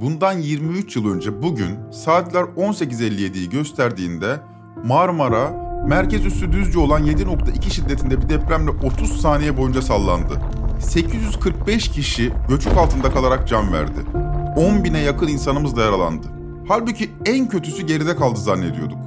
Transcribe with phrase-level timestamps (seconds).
[0.00, 4.40] Bundan 23 yıl önce bugün saatler 18.57'yi gösterdiğinde
[4.84, 5.50] Marmara
[5.88, 10.40] merkez üssü düzce olan 7.2 şiddetinde bir depremle 30 saniye boyunca sallandı.
[10.80, 14.00] 845 kişi göçük altında kalarak can verdi.
[14.56, 16.26] 10 bine yakın insanımız da yaralandı.
[16.68, 18.98] Halbuki en kötüsü geride kaldı zannediyorduk.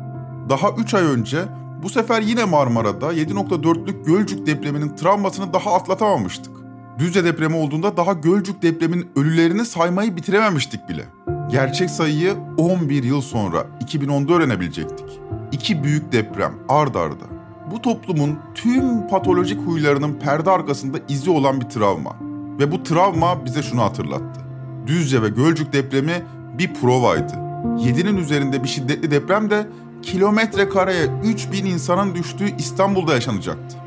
[0.49, 1.45] Daha 3 ay önce
[1.83, 6.50] bu sefer yine Marmara'da 7.4'lük Gölcük depreminin travmasını daha atlatamamıştık.
[6.99, 11.05] Düzce depremi olduğunda daha Gölcük depreminin ölülerini saymayı bitirememiştik bile.
[11.51, 15.19] Gerçek sayıyı 11 yıl sonra 2010'da öğrenebilecektik.
[15.51, 17.25] İki büyük deprem ard arda.
[17.71, 22.15] Bu toplumun tüm patolojik huylarının perde arkasında izi olan bir travma.
[22.59, 24.41] Ve bu travma bize şunu hatırlattı.
[24.87, 26.23] Düzce ve Gölcük depremi
[26.57, 27.33] bir provaydı.
[27.63, 29.67] 7'nin üzerinde bir şiddetli deprem de
[30.01, 33.77] kilometre kareye 3000 insanın düştüğü İstanbul'da yaşanacaktı.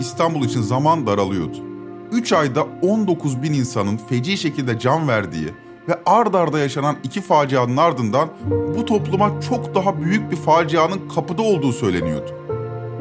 [0.00, 1.67] İstanbul için zaman daralıyordu.
[2.12, 5.48] 3 ayda 19 bin insanın feci şekilde can verdiği
[5.88, 8.28] ve ard arda yaşanan iki facianın ardından
[8.76, 12.30] bu topluma çok daha büyük bir facianın kapıda olduğu söyleniyordu.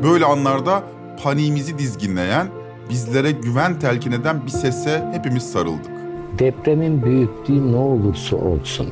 [0.04, 0.84] Böyle anlarda
[1.24, 2.48] paniğimizi dizginleyen,
[2.90, 5.92] bizlere güven telkin eden bir sese hepimiz sarıldık.
[6.40, 8.88] Depremin büyüklüğü ne olursa olsun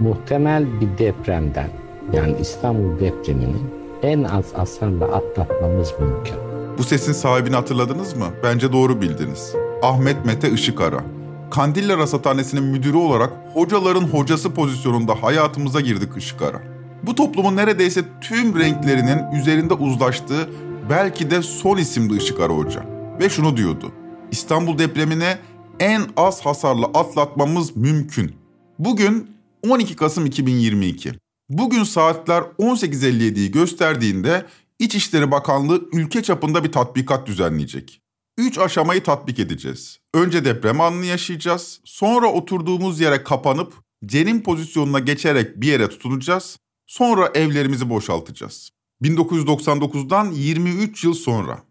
[0.00, 1.68] muhtemel bir depremden
[2.12, 3.70] yani İstanbul depreminin
[4.02, 6.49] en az hasarla atlatmamız mümkün.
[6.78, 8.26] Bu sesin sahibini hatırladınız mı?
[8.42, 9.54] Bence doğru bildiniz.
[9.82, 11.04] Ahmet Mete Işıkara.
[11.50, 16.62] Kandilli Rasathanesi'nin müdürü olarak hocaların hocası pozisyonunda hayatımıza girdik Işıkara.
[17.02, 20.50] Bu toplumun neredeyse tüm renklerinin üzerinde uzlaştığı
[20.90, 22.86] belki de son isimdi Işıkara Hoca.
[23.20, 23.92] Ve şunu diyordu.
[24.30, 25.38] İstanbul depremine
[25.80, 28.32] en az hasarla atlatmamız mümkün.
[28.78, 29.30] Bugün
[29.68, 31.12] 12 Kasım 2022.
[31.50, 34.46] Bugün saatler 18.57'yi gösterdiğinde
[34.80, 38.02] İçişleri Bakanlığı ülke çapında bir tatbikat düzenleyecek.
[38.38, 39.98] Üç aşamayı tatbik edeceğiz.
[40.14, 41.80] Önce deprem anını yaşayacağız.
[41.84, 43.74] Sonra oturduğumuz yere kapanıp
[44.06, 46.58] cenin pozisyonuna geçerek bir yere tutunacağız.
[46.86, 48.70] Sonra evlerimizi boşaltacağız.
[49.02, 51.62] 1999'dan 23 yıl sonra.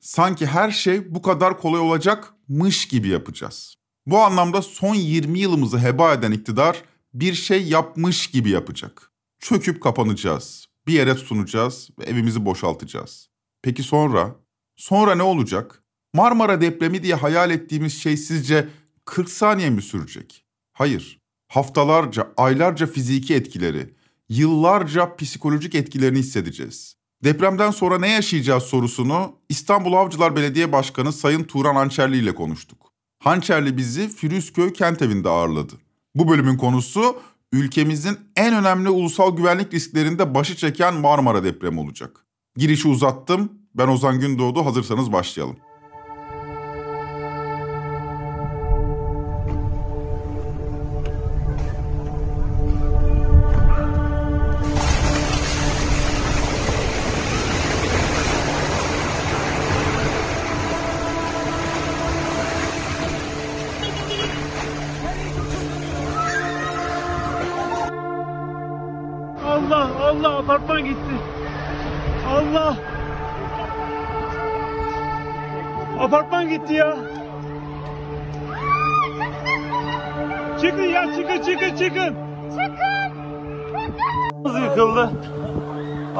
[0.00, 3.74] Sanki her şey bu kadar kolay olacakmış gibi yapacağız.
[4.06, 6.82] Bu anlamda son 20 yılımızı heba eden iktidar
[7.14, 9.12] bir şey yapmış gibi yapacak.
[9.40, 10.67] Çöküp kapanacağız.
[10.88, 13.28] Bir yere tutunacağız ve evimizi boşaltacağız.
[13.62, 14.36] Peki sonra?
[14.76, 15.82] Sonra ne olacak?
[16.14, 18.68] Marmara depremi diye hayal ettiğimiz şey sizce
[19.04, 20.44] 40 saniye mi sürecek?
[20.72, 21.20] Hayır.
[21.48, 23.94] Haftalarca, aylarca fiziki etkileri,
[24.28, 26.96] yıllarca psikolojik etkilerini hissedeceğiz.
[27.24, 32.92] Depremden sonra ne yaşayacağız sorusunu İstanbul Avcılar Belediye Başkanı Sayın Turan Hançerli ile konuştuk.
[33.18, 35.74] Hançerli bizi Firuzköy kent evinde ağırladı.
[36.14, 37.20] Bu bölümün konusu
[37.52, 42.26] ülkemizin en önemli ulusal güvenlik risklerinde başı çeken Marmara depremi olacak.
[42.56, 43.52] Girişi uzattım.
[43.74, 44.66] Ben Ozan Gündoğdu.
[44.66, 45.56] Hazırsanız başlayalım.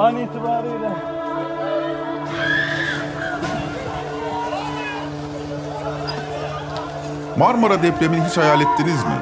[0.09, 0.91] An itibariyle.
[7.39, 9.19] Marmara depremini hiç hayal ettiniz mi?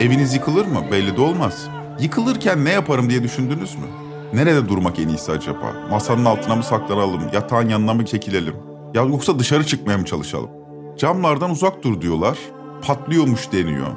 [0.00, 0.80] Eviniz yıkılır mı?
[0.92, 1.68] Belli de olmaz.
[2.00, 3.86] Yıkılırken ne yaparım diye düşündünüz mü?
[4.34, 5.74] Nerede durmak en iyisi acaba?
[5.90, 7.22] Masanın altına mı saklanalım?
[7.32, 8.54] Yatağın yanına mı çekilelim?
[8.94, 10.50] Ya yoksa dışarı çıkmaya mı çalışalım?
[10.98, 12.38] Camlardan uzak dur diyorlar.
[12.82, 13.88] Patlıyormuş deniyor.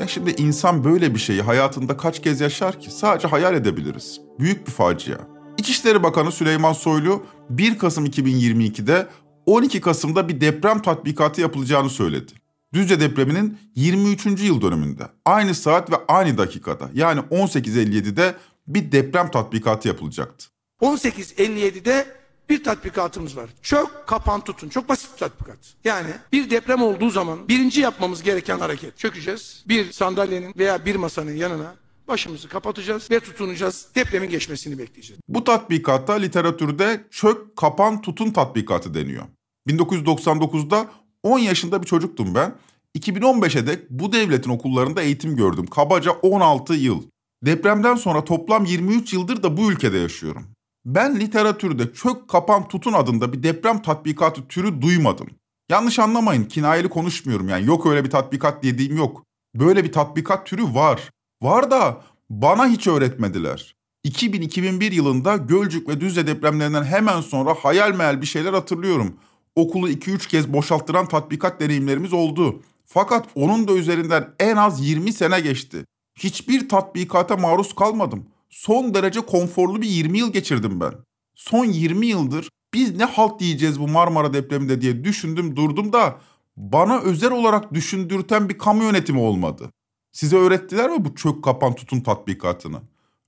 [0.00, 2.90] Ya şimdi insan böyle bir şeyi hayatında kaç kez yaşar ki?
[2.90, 4.20] Sadece hayal edebiliriz.
[4.38, 5.16] Büyük bir facia.
[5.60, 9.08] İçişleri Bakanı Süleyman Soylu 1 Kasım 2022'de
[9.46, 12.32] 12 Kasım'da bir deprem tatbikatı yapılacağını söyledi.
[12.74, 14.26] Düzce depreminin 23.
[14.26, 15.02] yıl dönümünde.
[15.24, 18.34] Aynı saat ve aynı dakikada yani 18.57'de
[18.66, 20.46] bir deprem tatbikatı yapılacaktı.
[20.80, 22.06] 18.57'de
[22.48, 23.50] bir tatbikatımız var.
[23.62, 24.68] Çök, kapan, tutun.
[24.68, 25.58] Çok basit bir tatbikat.
[25.84, 28.98] Yani bir deprem olduğu zaman birinci yapmamız gereken hareket.
[28.98, 29.64] Çökeceğiz.
[29.68, 31.74] Bir sandalyenin veya bir masanın yanına
[32.10, 33.88] başımızı kapatacağız ve tutunacağız.
[33.94, 35.20] Depremin geçmesini bekleyeceğiz.
[35.28, 39.24] Bu tatbikata literatürde çök, kapan, tutun tatbikatı deniyor.
[39.68, 40.90] 1999'da
[41.22, 42.54] 10 yaşında bir çocuktum ben.
[42.98, 45.66] 2015'e dek bu devletin okullarında eğitim gördüm.
[45.66, 47.02] Kabaca 16 yıl.
[47.42, 50.46] Depremden sonra toplam 23 yıldır da bu ülkede yaşıyorum.
[50.84, 55.26] Ben literatürde çök kapan tutun adında bir deprem tatbikatı türü duymadım.
[55.70, 59.24] Yanlış anlamayın kinayeli konuşmuyorum yani yok öyle bir tatbikat dediğim yok.
[59.54, 61.10] Böyle bir tatbikat türü var.
[61.42, 62.00] Var da
[62.30, 63.74] bana hiç öğretmediler.
[64.04, 69.16] 2000-2001 yılında Gölcük ve Düzce depremlerinden hemen sonra hayal meyal bir şeyler hatırlıyorum.
[69.54, 72.62] Okulu 2-3 kez boşalttıran tatbikat deneyimlerimiz oldu.
[72.86, 75.84] Fakat onun da üzerinden en az 20 sene geçti.
[76.18, 78.26] Hiçbir tatbikata maruz kalmadım.
[78.50, 80.92] Son derece konforlu bir 20 yıl geçirdim ben.
[81.34, 86.18] Son 20 yıldır biz ne halt diyeceğiz bu Marmara depreminde diye düşündüm durdum da
[86.56, 89.70] bana özel olarak düşündürten bir kamu yönetimi olmadı.
[90.12, 92.80] Size öğrettiler mi bu çök kapan tutun tatbikatını?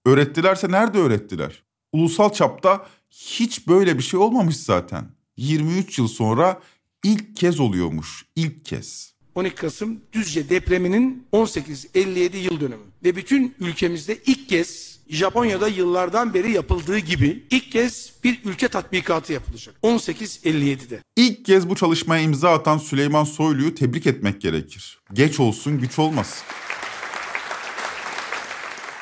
[0.06, 1.62] Öğrettilerse nerede öğrettiler?
[1.92, 5.04] Ulusal çapta hiç böyle bir şey olmamış zaten.
[5.36, 6.60] 23 yıl sonra
[7.04, 8.26] ilk kez oluyormuş.
[8.36, 9.12] ilk kez.
[9.34, 16.52] 12 Kasım Düzce depreminin 1857 yıl dönümü ve bütün ülkemizde ilk kez Japonya'da yıllardan beri
[16.52, 19.74] yapıldığı gibi ilk kez bir ülke tatbikatı yapılacak.
[19.84, 21.00] 1857'de.
[21.16, 24.98] İlk kez bu çalışmaya imza atan Süleyman Soylu'yu tebrik etmek gerekir.
[25.12, 26.44] Geç olsun güç olmasın.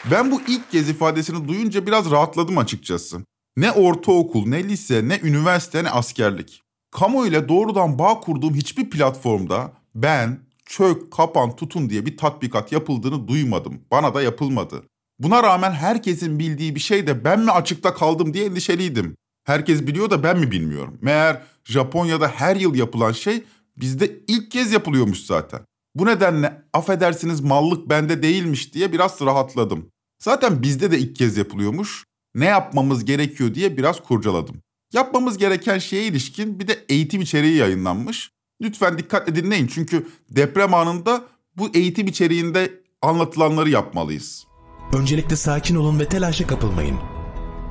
[0.05, 3.21] Ben bu ilk kez ifadesini duyunca biraz rahatladım açıkçası.
[3.57, 6.63] Ne ortaokul, ne lise, ne üniversite, ne askerlik.
[6.91, 13.29] Kamu ile doğrudan bağ kurduğum hiçbir platformda ben çök, kapan, tutun diye bir tatbikat yapıldığını
[13.29, 13.81] duymadım.
[13.91, 14.83] Bana da yapılmadı.
[15.19, 19.17] Buna rağmen herkesin bildiği bir şey de ben mi açıkta kaldım diye endişeliydim.
[19.45, 20.99] Herkes biliyor da ben mi bilmiyorum.
[21.01, 23.45] Meğer Japonya'da her yıl yapılan şey
[23.77, 25.61] bizde ilk kez yapılıyormuş zaten.
[25.95, 29.91] Bu nedenle affedersiniz mallık bende değilmiş diye biraz rahatladım.
[30.19, 32.05] Zaten bizde de ilk kez yapılıyormuş.
[32.35, 34.57] Ne yapmamız gerekiyor diye biraz kurcaladım.
[34.93, 38.31] Yapmamız gereken şeye ilişkin bir de eğitim içeriği yayınlanmış.
[38.63, 41.25] Lütfen dikkatle dinleyin çünkü deprem anında
[41.57, 44.47] bu eğitim içeriğinde anlatılanları yapmalıyız.
[44.93, 46.99] Öncelikle sakin olun ve telaşa kapılmayın.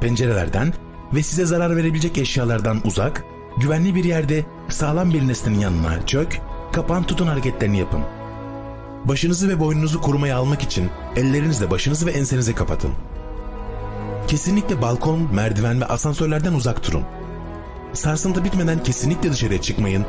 [0.01, 0.73] Pencerelerden
[1.13, 3.23] ve size zarar verebilecek eşyalardan uzak,
[3.57, 6.41] güvenli bir yerde sağlam bir nesnenin yanına çök,
[6.73, 8.01] kapan tutun hareketlerini yapın.
[9.05, 12.91] Başınızı ve boynunuzu korumaya almak için ellerinizle başınızı ve ensenize kapatın.
[14.27, 17.03] Kesinlikle balkon, merdiven ve asansörlerden uzak durun.
[17.93, 20.05] Sarsıntı bitmeden kesinlikle dışarıya çıkmayın.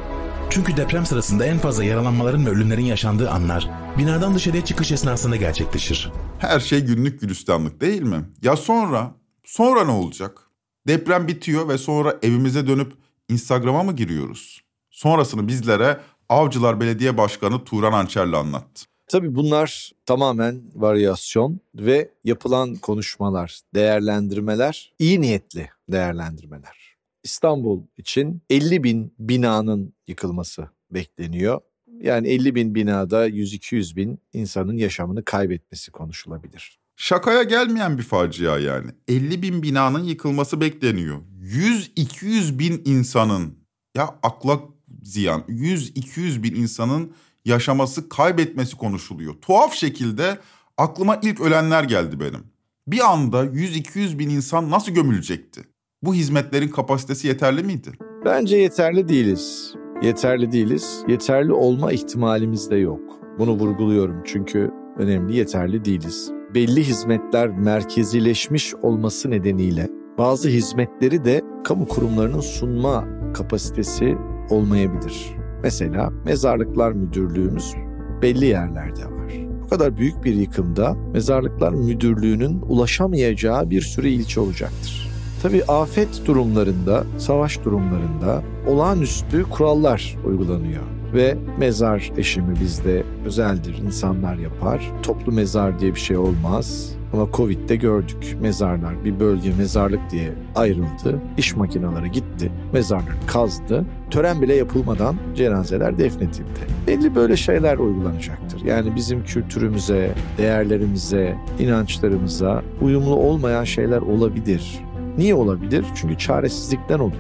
[0.51, 6.13] Çünkü deprem sırasında en fazla yaralanmaların ve ölümlerin yaşandığı anlar binadan dışarıya çıkış esnasında gerçekleşir.
[6.39, 8.25] Her şey günlük gülistanlık değil mi?
[8.43, 9.15] Ya sonra?
[9.45, 10.51] Sonra ne olacak?
[10.87, 12.93] Deprem bitiyor ve sonra evimize dönüp
[13.29, 14.61] Instagram'a mı giriyoruz?
[14.91, 18.85] Sonrasını bizlere Avcılar Belediye Başkanı Turan Ançerli anlattı.
[19.07, 26.97] Tabii bunlar tamamen varyasyon ve yapılan konuşmalar, değerlendirmeler, iyi niyetli değerlendirmeler.
[27.23, 31.61] İstanbul için 50 bin binanın yıkılması bekleniyor.
[32.01, 36.79] Yani 50 bin binada 100-200 bin insanın yaşamını kaybetmesi konuşulabilir.
[36.97, 38.91] Şakaya gelmeyen bir facia yani.
[39.09, 41.19] 50 bin binanın yıkılması bekleniyor.
[41.43, 43.59] 100-200 bin insanın
[43.97, 44.61] ya akla
[45.03, 47.13] ziyan 100-200 bin insanın
[47.45, 49.35] yaşaması, kaybetmesi konuşuluyor.
[49.35, 50.39] Tuhaf şekilde
[50.79, 52.45] aklıma ilk ölenler geldi benim.
[52.87, 55.61] Bir anda 100-200 bin insan nasıl gömülecekti?
[56.03, 57.93] Bu hizmetlerin kapasitesi yeterli miydi?
[58.25, 59.75] Bence yeterli değiliz.
[60.03, 61.05] Yeterli değiliz.
[61.09, 63.01] Yeterli olma ihtimalimiz de yok.
[63.39, 66.31] Bunu vurguluyorum çünkü önemli yeterli değiliz.
[66.55, 69.89] Belli hizmetler merkezileşmiş olması nedeniyle
[70.19, 73.05] bazı hizmetleri de kamu kurumlarının sunma
[73.35, 74.17] kapasitesi
[74.51, 75.35] olmayabilir.
[75.63, 77.75] Mesela mezarlıklar müdürlüğümüz
[78.23, 79.33] belli yerlerde var.
[79.63, 85.11] Bu kadar büyük bir yıkımda mezarlıklar müdürlüğünün ulaşamayacağı bir sürü ilçe olacaktır.
[85.43, 91.00] Tabii afet durumlarında, savaş durumlarında olağanüstü kurallar uygulanıyor.
[91.15, 94.93] Ve mezar eşimi bizde özeldir, insanlar yapar.
[95.03, 96.97] Toplu mezar diye bir şey olmaz.
[97.13, 98.37] Ama Covid'de gördük.
[98.41, 101.21] Mezarlar bir bölge mezarlık diye ayrıldı.
[101.39, 102.53] İş makineleri gitti.
[102.73, 103.85] Mezarları kazdı.
[104.11, 106.61] Tören bile yapılmadan cenazeler defnedildi.
[106.87, 108.65] Belli böyle şeyler uygulanacaktır.
[108.65, 114.81] Yani bizim kültürümüze, değerlerimize, inançlarımıza uyumlu olmayan şeyler olabilir.
[115.19, 115.85] Niye olabilir?
[115.95, 117.13] Çünkü çaresizlikten olur.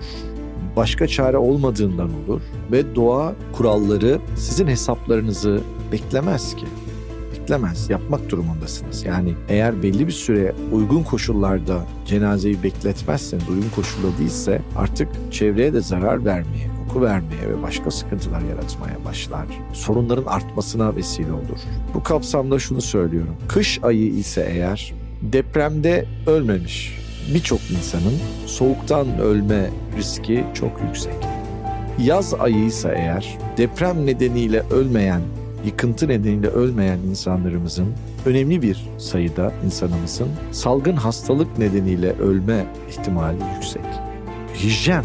[0.80, 2.40] Başka çare olmadığından olur
[2.72, 5.60] ve doğa kuralları sizin hesaplarınızı
[5.92, 6.64] beklemez ki.
[7.32, 9.04] Beklemez, yapmak durumundasınız.
[9.04, 15.80] Yani eğer belli bir süre uygun koşullarda cenazeyi bekletmezseniz, uygun koşulda değilse artık çevreye de
[15.80, 19.46] zarar vermeye, koku vermeye ve başka sıkıntılar yaratmaya başlar.
[19.72, 21.60] Sorunların artmasına vesile olur.
[21.94, 23.36] Bu kapsamda şunu söylüyorum.
[23.48, 26.99] Kış ayı ise eğer depremde ölmemiş
[27.34, 31.14] birçok insanın soğuktan ölme riski çok yüksek.
[31.98, 35.22] Yaz ayı ise eğer deprem nedeniyle ölmeyen,
[35.64, 37.86] yıkıntı nedeniyle ölmeyen insanlarımızın
[38.26, 43.84] önemli bir sayıda insanımızın salgın hastalık nedeniyle ölme ihtimali yüksek.
[44.54, 45.04] Hijyen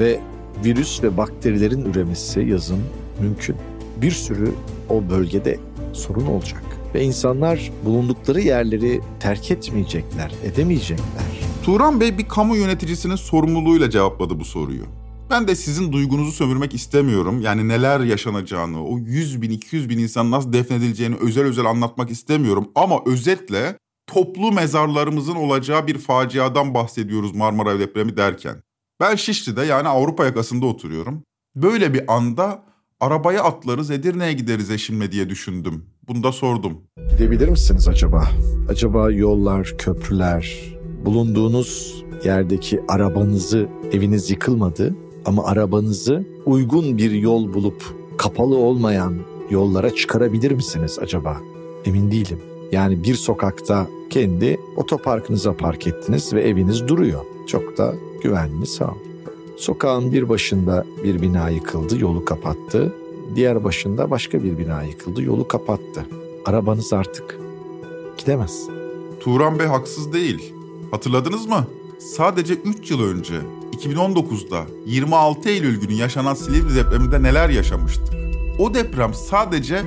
[0.00, 0.20] ve
[0.64, 2.80] virüs ve bakterilerin üremesi yazın
[3.20, 3.56] mümkün.
[4.02, 4.52] Bir sürü
[4.88, 5.58] o bölgede
[5.92, 11.40] sorun olacak ve insanlar bulundukları yerleri terk etmeyecekler, edemeyecekler.
[11.64, 14.82] Turan Bey bir kamu yöneticisinin sorumluluğuyla cevapladı bu soruyu.
[15.30, 17.40] Ben de sizin duygunuzu sömürmek istemiyorum.
[17.40, 22.68] Yani neler yaşanacağını, o 100 bin, 200 bin insan nasıl defnedileceğini özel özel anlatmak istemiyorum.
[22.74, 28.62] Ama özetle toplu mezarlarımızın olacağı bir faciadan bahsediyoruz Marmara depremi derken.
[29.00, 31.22] Ben Şişli'de yani Avrupa yakasında oturuyorum.
[31.56, 32.62] Böyle bir anda
[33.00, 35.84] arabaya atlarız Edirne'ye gideriz eşimle diye düşündüm.
[36.08, 36.72] Bunu da sordum.
[37.10, 38.28] Gidebilir misiniz acaba?
[38.68, 40.58] Acaba yollar, köprüler,
[41.04, 47.84] bulunduğunuz yerdeki arabanızı, eviniz yıkılmadı ama arabanızı uygun bir yol bulup
[48.18, 49.14] kapalı olmayan
[49.50, 51.36] yollara çıkarabilir misiniz acaba?
[51.84, 52.38] Emin değilim.
[52.72, 57.20] Yani bir sokakta kendi otoparkınıza park ettiniz ve eviniz duruyor.
[57.46, 59.09] Çok da güvenli sağ olun.
[59.60, 62.94] Sokağın bir başında bir bina yıkıldı, yolu kapattı.
[63.34, 66.06] Diğer başında başka bir bina yıkıldı, yolu kapattı.
[66.44, 67.38] Arabanız artık
[68.18, 68.66] gidemez.
[69.20, 70.54] Turan Bey haksız değil.
[70.90, 71.66] Hatırladınız mı?
[71.98, 73.34] Sadece 3 yıl önce
[73.72, 78.14] 2019'da 26 Eylül günü yaşanan Silivri depreminde neler yaşamıştık?
[78.58, 79.82] O deprem sadece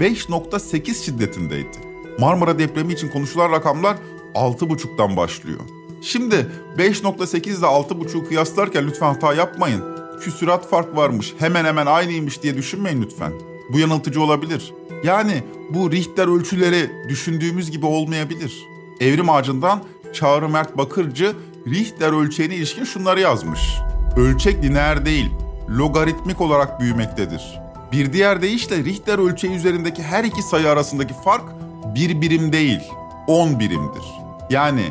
[0.00, 1.78] 5.8 şiddetindeydi.
[2.18, 3.96] Marmara depremi için konuşulan rakamlar
[4.34, 5.60] 6.5'tan başlıyor.
[6.04, 6.46] Şimdi
[6.78, 9.82] 5.8 ile 6.5'u kıyaslarken lütfen hata yapmayın.
[10.20, 13.32] Küsürat fark varmış, hemen hemen aynıymış diye düşünmeyin lütfen.
[13.72, 14.74] Bu yanıltıcı olabilir.
[15.04, 18.66] Yani bu Richter ölçüleri düşündüğümüz gibi olmayabilir.
[19.00, 19.82] Evrim ağacından
[20.12, 21.32] Çağrı Mert Bakırcı
[21.66, 23.60] Richter ölçeğine ilişkin şunları yazmış.
[24.16, 25.30] Ölçek lineer değil,
[25.68, 27.60] logaritmik olarak büyümektedir.
[27.92, 31.44] Bir diğer deyişle Richter ölçeği üzerindeki her iki sayı arasındaki fark
[31.94, 32.80] bir birim değil,
[33.26, 34.04] 10 birimdir.
[34.50, 34.84] Yani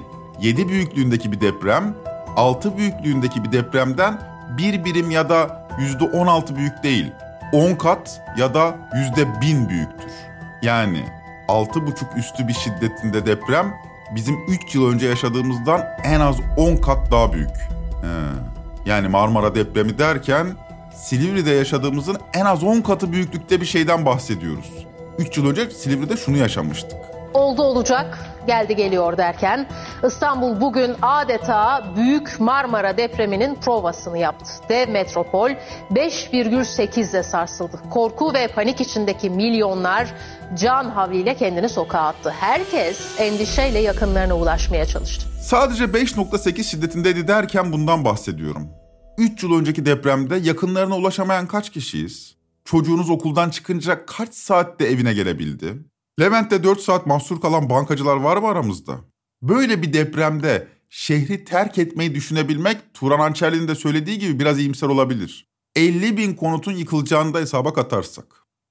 [0.43, 1.95] 7 büyüklüğündeki bir deprem,
[2.35, 4.21] 6 büyüklüğündeki bir depremden
[4.57, 5.67] bir birim ya da
[5.99, 7.11] %16 büyük değil,
[7.53, 8.75] 10 kat ya da
[9.17, 10.11] %1000 büyüktür.
[10.61, 11.03] Yani
[11.47, 13.73] 6,5 üstü bir şiddetinde deprem
[14.15, 17.55] bizim 3 yıl önce yaşadığımızdan en az 10 kat daha büyük.
[18.01, 18.23] He.
[18.85, 20.47] Yani Marmara depremi derken
[20.95, 24.71] Silivri'de yaşadığımızın en az 10 katı büyüklükte bir şeyden bahsediyoruz.
[25.17, 26.99] 3 yıl önce Silivri'de şunu yaşamıştık.
[27.33, 29.67] Oldu olacak, geldi geliyor derken
[30.07, 34.51] İstanbul bugün adeta Büyük Marmara depreminin provasını yaptı.
[34.69, 35.49] Dev metropol
[35.91, 37.79] 5,8'de sarsıldı.
[37.89, 40.13] Korku ve panik içindeki milyonlar
[40.59, 42.33] can havliyle kendini sokağa attı.
[42.39, 45.27] Herkes endişeyle yakınlarına ulaşmaya çalıştı.
[45.41, 48.69] Sadece 5.8 şiddetindeydi derken bundan bahsediyorum.
[49.17, 52.35] 3 yıl önceki depremde yakınlarına ulaşamayan kaç kişiyiz?
[52.65, 55.73] Çocuğunuz okuldan çıkınca kaç saatte evine gelebildi?
[56.19, 58.93] Levent'te 4 saat mahsur kalan bankacılar var mı aramızda?
[59.41, 65.47] Böyle bir depremde şehri terk etmeyi düşünebilmek Turan Ançerli'nin de söylediği gibi biraz iyimser olabilir.
[65.75, 68.25] 50 bin konutun yıkılacağını da hesaba katarsak.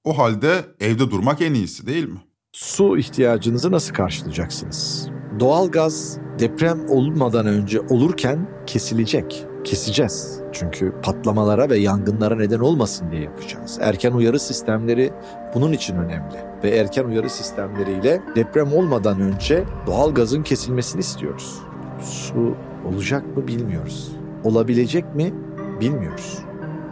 [0.04, 2.20] O halde evde durmak en iyisi değil mi?
[2.52, 5.08] Su ihtiyacınızı nasıl karşılayacaksınız?
[5.40, 9.46] Doğalgaz deprem olmadan önce olurken kesilecek.
[9.64, 10.41] Keseceğiz.
[10.52, 13.78] Çünkü patlamalara ve yangınlara neden olmasın diye yapacağız.
[13.80, 15.10] Erken uyarı sistemleri
[15.54, 16.36] bunun için önemli.
[16.64, 21.58] Ve erken uyarı sistemleriyle deprem olmadan önce doğalgazın kesilmesini istiyoruz.
[22.00, 22.54] Su
[22.88, 24.12] olacak mı bilmiyoruz.
[24.44, 25.34] Olabilecek mi
[25.80, 26.38] bilmiyoruz.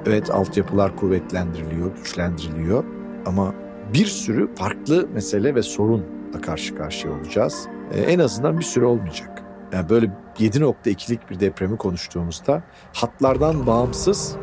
[0.07, 2.85] Evet altyapılar kuvvetlendiriliyor, güçlendiriliyor
[3.27, 3.55] ama
[3.95, 7.69] bir sürü farklı mesele ve sorunla karşı karşıya olacağız.
[7.93, 9.43] Ee, en azından bir süre olmayacak.
[9.73, 14.37] Yani böyle 7.2'lik bir depremi konuştuğumuzda hatlardan bağımsız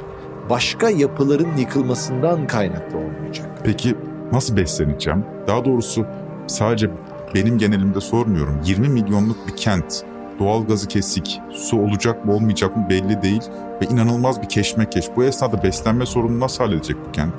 [0.50, 3.62] başka yapıların yıkılmasından kaynaklı olmayacak.
[3.64, 3.96] Peki
[4.32, 5.26] nasıl besleneceğim?
[5.48, 6.06] Daha doğrusu
[6.48, 6.90] sadece
[7.36, 8.62] benim genelimde sormuyorum.
[8.66, 10.04] 20 milyonluk bir kent.
[10.40, 13.42] Doğalgazı kesik, su olacak mı olmayacak mı belli değil
[13.82, 15.06] ve inanılmaz bir keşmekeş.
[15.16, 17.34] Bu esnada beslenme sorununu nasıl halledecek bu kent?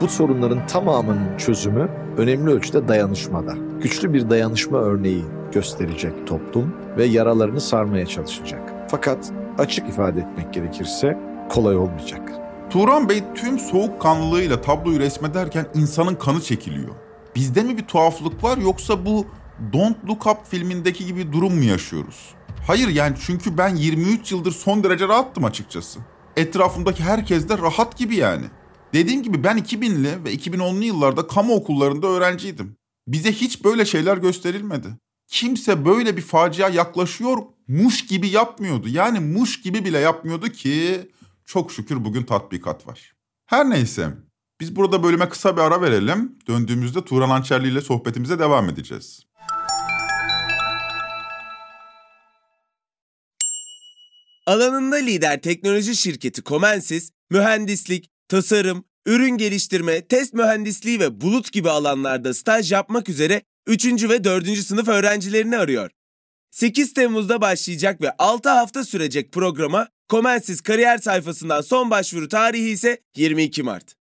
[0.00, 3.54] Bu sorunların tamamının çözümü önemli ölçüde dayanışmada.
[3.82, 8.74] Güçlü bir dayanışma örneği gösterecek toplum ve yaralarını sarmaya çalışacak.
[8.90, 12.32] Fakat açık ifade etmek gerekirse kolay olmayacak.
[12.70, 16.94] Turan Bey tüm soğukkanlılığıyla tabloyu resmederken insanın kanı çekiliyor.
[17.36, 19.26] Bizde mi bir tuhaflık var yoksa bu
[19.72, 22.34] Don't Look Up filmindeki gibi durum mu yaşıyoruz?
[22.66, 26.00] Hayır yani çünkü ben 23 yıldır son derece rahattım açıkçası.
[26.36, 28.44] Etrafımdaki herkes de rahat gibi yani.
[28.94, 32.76] Dediğim gibi ben 2000'li ve 2010'lu yıllarda kamu okullarında öğrenciydim.
[33.08, 34.88] Bize hiç böyle şeyler gösterilmedi.
[35.28, 38.88] Kimse böyle bir facia yaklaşıyor muş gibi yapmıyordu.
[38.88, 41.00] Yani muş gibi bile yapmıyordu ki
[41.44, 43.14] çok şükür bugün tatbikat var.
[43.46, 44.08] Her neyse
[44.60, 46.38] biz burada bölüme kısa bir ara verelim.
[46.46, 49.22] Döndüğümüzde Turan Ançerli ile sohbetimize devam edeceğiz.
[54.46, 62.34] Alanında lider teknoloji şirketi Comensis, mühendislik, tasarım, ürün geliştirme, test mühendisliği ve bulut gibi alanlarda
[62.34, 63.86] staj yapmak üzere 3.
[64.08, 64.58] ve 4.
[64.58, 65.90] sınıf öğrencilerini arıyor.
[66.50, 73.00] 8 Temmuz'da başlayacak ve 6 hafta sürecek programa Comensis kariyer sayfasından son başvuru tarihi ise
[73.16, 73.94] 22 Mart.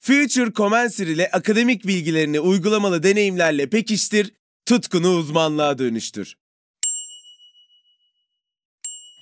[0.00, 4.32] Future Comensir ile akademik bilgilerini uygulamalı deneyimlerle pekiştir,
[4.66, 6.36] tutkunu uzmanlığa dönüştür.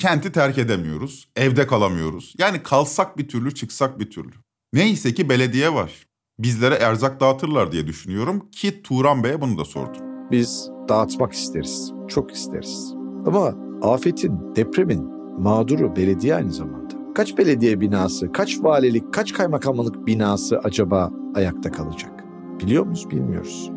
[0.00, 2.34] Kenti terk edemiyoruz, evde kalamıyoruz.
[2.38, 4.30] Yani kalsak bir türlü, çıksak bir türlü.
[4.72, 6.06] Neyse ki belediye var.
[6.38, 10.02] Bizlere erzak dağıtırlar diye düşünüyorum ki Turan Bey'e bunu da sordum.
[10.30, 12.94] Biz dağıtmak isteriz, çok isteriz.
[13.26, 15.04] Ama afetin, depremin
[15.38, 16.94] mağduru belediye aynı zamanda.
[17.14, 22.24] Kaç belediye binası, kaç valilik, kaç kaymakamlık binası acaba ayakta kalacak?
[22.60, 23.10] Biliyor muyuz?
[23.10, 23.70] Bilmiyoruz.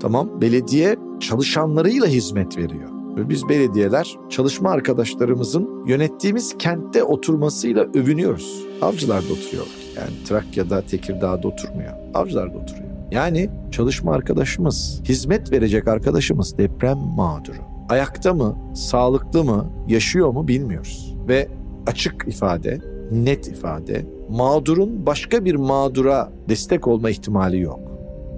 [0.00, 3.01] Tamam, belediye çalışanlarıyla hizmet veriyor.
[3.16, 8.62] Biz belediyeler çalışma arkadaşlarımızın yönettiğimiz kentte oturmasıyla övünüyoruz.
[8.82, 9.82] Avcılarda oturuyorlar.
[9.96, 11.92] Yani Trakya'da, Tekirdağ'da oturmuyor.
[12.14, 12.88] Avcılarda oturuyor.
[13.10, 17.56] Yani çalışma arkadaşımız, hizmet verecek arkadaşımız deprem mağduru.
[17.88, 21.16] Ayakta mı, sağlıklı mı, yaşıyor mu bilmiyoruz.
[21.28, 21.48] Ve
[21.86, 22.78] açık ifade,
[23.10, 27.80] net ifade, mağdurun başka bir mağdura destek olma ihtimali yok.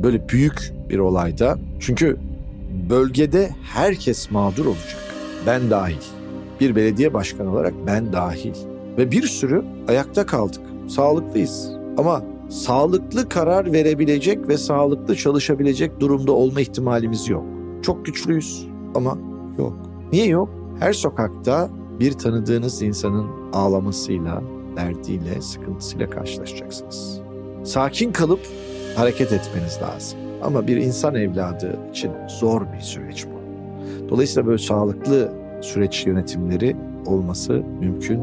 [0.03, 2.17] Böyle büyük bir olayda çünkü
[2.91, 5.15] bölgede herkes mağdur olacak.
[5.47, 6.03] Ben dahil.
[6.61, 8.55] Bir belediye başkanı olarak ben dahil.
[8.99, 10.61] Ve bir sürü ayakta kaldık.
[10.89, 11.71] Sağlıklıyız.
[11.99, 17.45] Ama sağlıklı karar verebilecek ve sağlıklı çalışabilecek durumda olma ihtimalimiz yok.
[17.83, 19.19] Çok güçlüyüz ama
[19.59, 19.77] yok.
[20.13, 20.49] Niye yok?
[20.81, 24.43] Her sokakta bir tanıdığınız insanın ağlamasıyla,
[24.77, 27.21] derdiyle, sıkıntısıyla karşılaşacaksınız.
[27.65, 28.41] Sakin kalıp
[28.97, 30.24] hareket etmeniz lazım.
[30.45, 33.45] Ama bir insan evladı için zor bir süreç bu.
[34.09, 36.77] Dolayısıyla böyle sağlıklı süreç yönetimleri
[37.07, 38.21] olması mümkün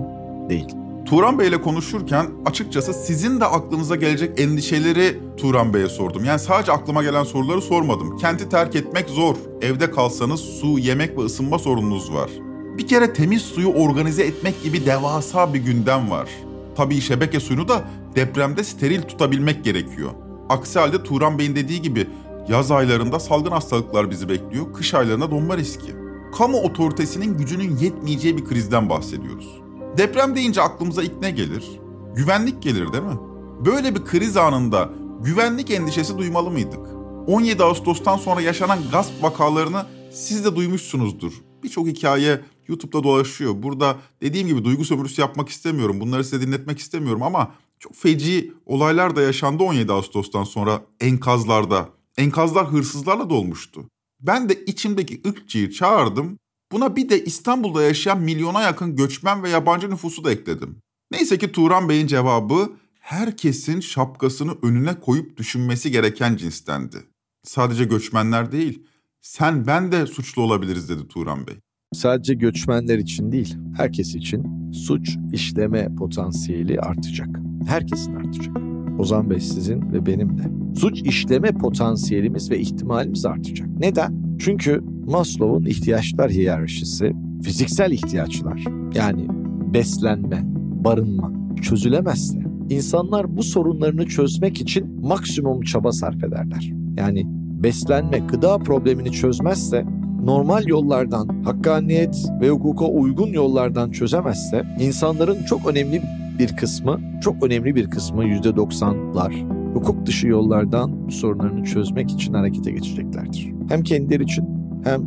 [0.50, 0.68] değil.
[1.06, 6.26] Turan Bey ile konuşurken açıkçası sizin de aklınıza gelecek endişeleri Turan Bey'e sordum.
[6.26, 8.18] Yani sadece aklıma gelen soruları sormadım.
[8.18, 9.36] Kenti terk etmek zor.
[9.62, 12.30] Evde kalsanız su, yemek ve ısınma sorununuz var.
[12.78, 16.30] Bir kere temiz suyu organize etmek gibi devasa bir gündem var.
[16.76, 17.84] Tabii şebeke suyunu da
[18.16, 20.12] depremde steril tutabilmek gerekiyor.
[20.52, 22.08] Aksi halde Turan Bey'in dediği gibi
[22.48, 25.96] yaz aylarında salgın hastalıklar bizi bekliyor, kış aylarında donma riski.
[26.38, 29.62] Kamu otoritesinin gücünün yetmeyeceği bir krizden bahsediyoruz.
[29.98, 31.80] Deprem deyince aklımıza ilk ne gelir?
[32.16, 33.18] Güvenlik gelir değil mi?
[33.66, 34.90] Böyle bir kriz anında
[35.22, 36.88] güvenlik endişesi duymalı mıydık?
[37.28, 41.34] 17 Ağustos'tan sonra yaşanan gasp vakalarını siz de duymuşsunuzdur.
[41.64, 43.54] Birçok hikaye YouTube'da dolaşıyor.
[43.64, 46.00] Burada dediğim gibi duygu sömürüsü yapmak istemiyorum.
[46.00, 47.52] Bunları size dinletmek istemiyorum ama
[47.82, 51.90] çok feci olaylar da yaşandı 17 Ağustos'tan sonra enkazlarda.
[52.18, 53.90] Enkazlar hırsızlarla dolmuştu.
[54.20, 56.38] Ben de içimdeki ırkçıyı çağırdım.
[56.72, 60.78] Buna bir de İstanbul'da yaşayan milyona yakın göçmen ve yabancı nüfusu da ekledim.
[61.12, 66.98] Neyse ki Turan Bey'in cevabı herkesin şapkasını önüne koyup düşünmesi gereken cinstendi.
[67.44, 68.84] Sadece göçmenler değil,
[69.22, 71.56] sen ben de suçlu olabiliriz dedi Turan Bey.
[71.94, 77.51] Sadece göçmenler için değil, herkes için suç işleme potansiyeli artacak.
[77.68, 78.58] Herkesin artacak.
[79.00, 80.42] Ozan Bey sizin ve benim de.
[80.80, 83.68] Suç işleme potansiyelimiz ve ihtimalimiz artacak.
[83.80, 84.38] Neden?
[84.40, 88.64] Çünkü Maslow'un ihtiyaçlar hiyerarşisi fiziksel ihtiyaçlar
[88.96, 89.28] yani
[89.74, 90.42] beslenme,
[90.84, 96.72] barınma çözülemezse insanlar bu sorunlarını çözmek için maksimum çaba sarf ederler.
[96.98, 97.24] Yani
[97.64, 99.86] beslenme, gıda problemini çözmezse
[100.24, 106.02] normal yollardan, hakkaniyet ve hukuka uygun yollardan çözemezse insanların çok önemli
[106.40, 112.72] bir kısmı, çok önemli bir kısmı %90'lar hukuk dışı yollardan bu sorunlarını çözmek için harekete
[112.72, 113.52] geçeceklerdir.
[113.70, 114.46] Hem kendileri için
[114.84, 115.02] hem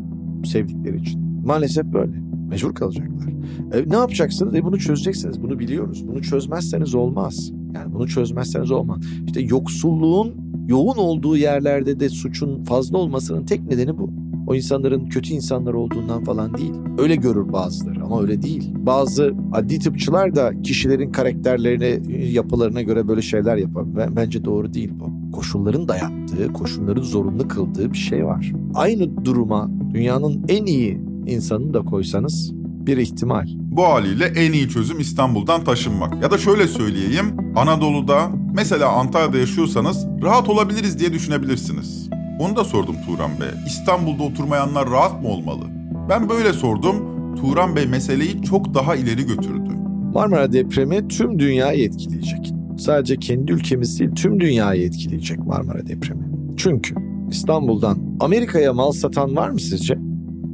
[0.45, 1.21] sevdikleri için.
[1.47, 2.13] Maalesef böyle.
[2.49, 3.29] Mecbur kalacaklar.
[3.73, 4.55] E, ne yapacaksınız?
[4.55, 5.43] E, bunu çözeceksiniz.
[5.43, 6.09] Bunu biliyoruz.
[6.09, 7.53] Bunu çözmezseniz olmaz.
[7.75, 8.99] Yani bunu çözmezseniz olmaz.
[9.27, 10.35] İşte yoksulluğun
[10.69, 14.24] yoğun olduğu yerlerde de suçun fazla olmasının tek nedeni bu.
[14.47, 16.73] O insanların kötü insanlar olduğundan falan değil.
[16.99, 18.71] Öyle görür bazıları ama öyle değil.
[18.75, 23.85] Bazı adli tıpçılar da kişilerin karakterlerine, yapılarına göre böyle şeyler yapar.
[24.17, 25.33] Bence doğru değil bu.
[25.33, 28.53] Koşulların dayattığı, koşulların zorunlu kıldığı bir şey var.
[28.75, 32.53] Aynı duruma dünyanın en iyi insanını da koysanız
[32.87, 33.49] bir ihtimal.
[33.57, 36.23] Bu haliyle en iyi çözüm İstanbul'dan taşınmak.
[36.23, 37.27] Ya da şöyle söyleyeyim,
[37.57, 42.04] Anadolu'da mesela Antalya'da yaşıyorsanız rahat olabiliriz diye düşünebilirsiniz.
[42.39, 43.49] Onu da sordum Turan Bey.
[43.67, 45.65] İstanbul'da oturmayanlar rahat mı olmalı?
[46.09, 47.15] Ben böyle sordum.
[47.37, 49.71] Turan Bey meseleyi çok daha ileri götürdü.
[50.15, 52.53] Marmara depremi tüm dünyayı etkileyecek.
[52.79, 56.23] Sadece kendi ülkemiz değil tüm dünyayı etkileyecek Marmara depremi.
[56.57, 56.95] Çünkü
[57.31, 59.95] İstanbul'dan Amerika'ya mal satan var mı sizce?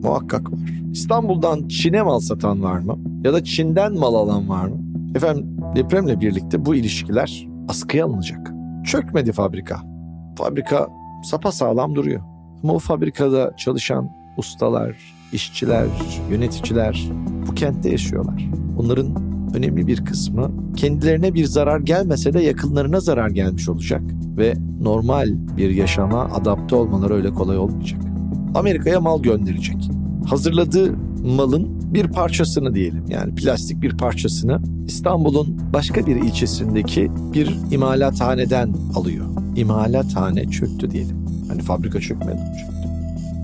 [0.03, 0.59] Muhakkak var.
[0.93, 2.99] İstanbul'dan Çin'e mal satan var mı?
[3.25, 4.77] Ya da Çin'den mal alan var mı?
[5.15, 8.53] Efendim depremle birlikte bu ilişkiler askıya alınacak.
[8.85, 9.81] Çökmedi fabrika.
[10.39, 10.89] Fabrika
[11.25, 12.21] sapa sağlam duruyor.
[12.63, 14.97] Ama o fabrikada çalışan ustalar,
[15.33, 15.87] işçiler,
[16.31, 17.09] yöneticiler
[17.47, 18.49] bu kentte yaşıyorlar.
[18.79, 24.03] Onların önemli bir kısmı kendilerine bir zarar gelmese de yakınlarına zarar gelmiş olacak
[24.37, 28.01] ve normal bir yaşama adapte olmaları öyle kolay olmayacak.
[28.55, 29.91] Amerika'ya mal gönderecek.
[30.27, 30.97] Hazırladığı
[31.37, 39.40] malın bir parçasını diyelim yani plastik bir parçasını İstanbul'un başka bir ilçesindeki bir imalathaneden alıyor.
[39.57, 41.17] İmalathane çöktü diyelim.
[41.49, 42.89] Hani fabrika çökmedi çöktü.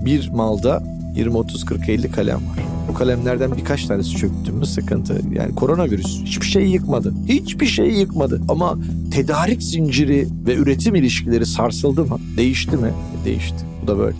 [0.05, 0.83] Bir malda
[1.15, 2.59] 20 30 40 50 kalem var.
[2.91, 5.21] O kalemlerden birkaç tanesi çöktü mü sıkıntı.
[5.33, 7.13] Yani koronavirüs hiçbir şeyi yıkmadı.
[7.27, 8.41] Hiçbir şeyi yıkmadı.
[8.49, 8.77] Ama
[9.13, 12.17] tedarik zinciri ve üretim ilişkileri sarsıldı mı?
[12.37, 12.93] Değişti mi?
[13.25, 13.57] Değişti.
[13.83, 14.15] Bu da böyle.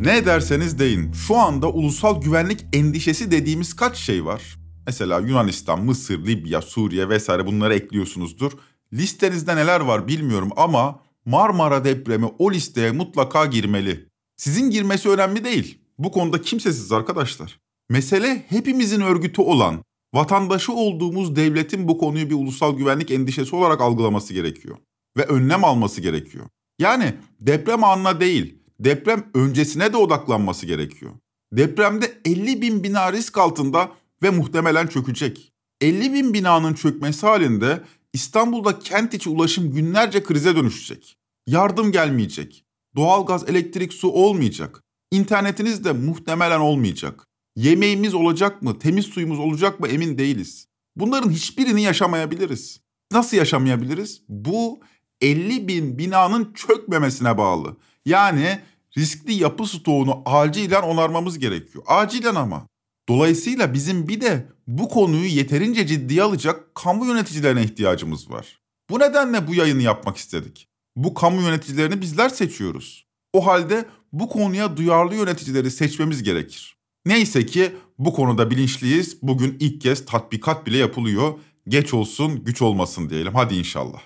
[0.00, 1.12] Ne derseniz deyin.
[1.12, 4.42] Şu anda ulusal güvenlik endişesi dediğimiz kaç şey var?
[4.86, 8.52] Mesela Yunanistan, Mısır, Libya, Suriye vesaire bunları ekliyorsunuzdur.
[8.92, 14.08] Listenizde neler var bilmiyorum ama Marmara depremi o listeye mutlaka girmeli.
[14.36, 15.78] Sizin girmesi önemli değil.
[15.98, 17.60] Bu konuda kimsesiz arkadaşlar.
[17.88, 24.34] Mesele hepimizin örgütü olan, vatandaşı olduğumuz devletin bu konuyu bir ulusal güvenlik endişesi olarak algılaması
[24.34, 24.76] gerekiyor.
[25.16, 26.46] Ve önlem alması gerekiyor.
[26.78, 31.12] Yani deprem anına değil, deprem öncesine de odaklanması gerekiyor.
[31.52, 35.52] Depremde 50 bin bina risk altında ve muhtemelen çökecek.
[35.80, 37.80] 50 bin binanın çökmesi halinde
[38.12, 41.16] İstanbul'da kent içi ulaşım günlerce krize dönüşecek.
[41.46, 42.64] Yardım gelmeyecek.
[42.96, 44.82] Doğalgaz, elektrik, su olmayacak.
[45.10, 47.26] İnternetiniz de muhtemelen olmayacak.
[47.56, 50.66] Yemeğimiz olacak mı, temiz suyumuz olacak mı emin değiliz.
[50.96, 52.80] Bunların hiçbirini yaşamayabiliriz.
[53.12, 54.22] Nasıl yaşamayabiliriz?
[54.28, 54.80] Bu
[55.20, 57.76] 50 bin binanın çökmemesine bağlı.
[58.06, 58.60] Yani
[58.98, 61.84] riskli yapı stoğunu acilen onarmamız gerekiyor.
[61.86, 62.68] Acilen ama.
[63.08, 68.60] Dolayısıyla bizim bir de bu konuyu yeterince ciddiye alacak kamu yöneticilerine ihtiyacımız var.
[68.90, 70.68] Bu nedenle bu yayını yapmak istedik.
[70.96, 73.06] Bu kamu yöneticilerini bizler seçiyoruz.
[73.32, 76.76] O halde bu konuya duyarlı yöneticileri seçmemiz gerekir.
[77.06, 79.22] Neyse ki bu konuda bilinçliyiz.
[79.22, 81.34] Bugün ilk kez tatbikat bile yapılıyor.
[81.68, 83.34] Geç olsun, güç olmasın diyelim.
[83.34, 84.00] Hadi inşallah.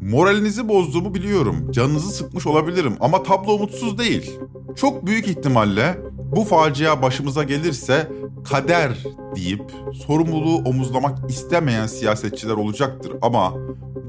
[0.00, 1.72] Moralinizi bozduğumu biliyorum.
[1.72, 4.30] Canınızı sıkmış olabilirim ama tablo umutsuz değil.
[4.76, 5.98] Çok büyük ihtimalle
[6.36, 8.12] bu facia başımıza gelirse
[8.50, 9.04] kader
[9.36, 9.72] deyip
[10.06, 13.54] sorumluluğu omuzlamak istemeyen siyasetçiler olacaktır ama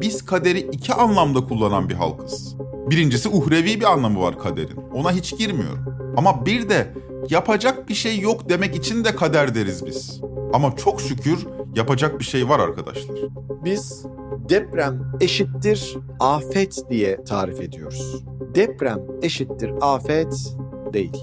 [0.01, 2.55] biz kaderi iki anlamda kullanan bir halkız.
[2.89, 4.77] Birincisi uhrevi bir anlamı var kaderin.
[4.93, 6.13] Ona hiç girmiyorum.
[6.17, 6.93] Ama bir de
[7.29, 10.21] yapacak bir şey yok demek için de kader deriz biz.
[10.53, 13.17] Ama çok şükür yapacak bir şey var arkadaşlar.
[13.63, 14.05] Biz
[14.49, 18.23] deprem eşittir afet diye tarif ediyoruz.
[18.55, 20.53] Deprem eşittir afet
[20.93, 21.17] değil.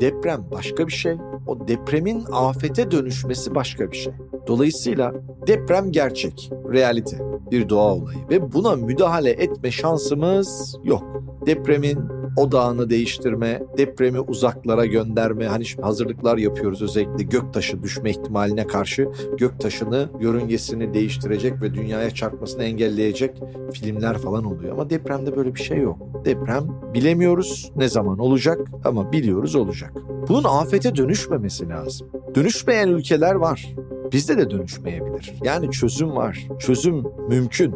[0.00, 4.12] Deprem başka bir şey, o depremin afete dönüşmesi başka bir şey.
[4.46, 5.14] Dolayısıyla
[5.46, 7.18] deprem gerçek, realite,
[7.50, 11.22] bir doğa olayı ve buna müdahale etme şansımız yok.
[11.46, 11.98] Depremin
[12.38, 15.46] odağını değiştirme, depremi uzaklara gönderme.
[15.46, 22.64] Hani şimdi hazırlıklar yapıyoruz özellikle göktaşı düşme ihtimaline karşı göktaşını, yörüngesini değiştirecek ve dünyaya çarpmasını
[22.64, 24.72] engelleyecek filmler falan oluyor.
[24.72, 25.98] Ama depremde böyle bir şey yok.
[26.24, 29.92] Deprem bilemiyoruz ne zaman olacak ama biliyoruz olacak.
[30.28, 32.08] Bunun afete dönüşmemesi lazım.
[32.34, 33.74] Dönüşmeyen ülkeler var.
[34.12, 35.34] Bizde de dönüşmeyebilir.
[35.44, 36.48] Yani çözüm var.
[36.58, 37.74] Çözüm mümkün.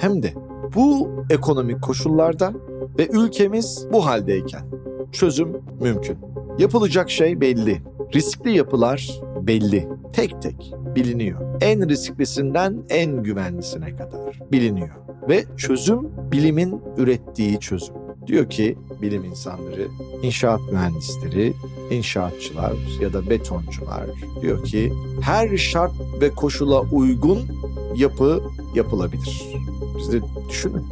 [0.00, 0.34] Hem de
[0.74, 2.52] bu ekonomik koşullarda
[2.98, 4.62] ve ülkemiz bu haldeyken
[5.12, 6.18] çözüm mümkün.
[6.58, 7.82] Yapılacak şey belli.
[8.14, 9.88] Riskli yapılar belli.
[10.12, 11.40] Tek tek biliniyor.
[11.60, 14.96] En risklisinden en güvenlisine kadar biliniyor.
[15.28, 17.94] Ve çözüm bilimin ürettiği çözüm.
[18.26, 19.88] Diyor ki bilim insanları,
[20.22, 21.52] inşaat mühendisleri,
[21.90, 24.06] inşaatçılar ya da betoncular
[24.42, 27.38] diyor ki her şart ve koşula uygun
[27.96, 28.42] yapı
[28.74, 29.46] yapılabilir.
[29.98, 30.84] Siz de düşünün.